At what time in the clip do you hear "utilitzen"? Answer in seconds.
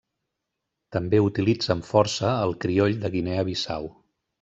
1.27-1.85